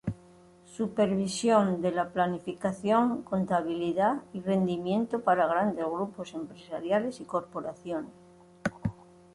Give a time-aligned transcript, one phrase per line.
[0.77, 8.11] Supervisión de la planificación, contabilidad y rendimiento para grandes grupos empresariales y corporaciones.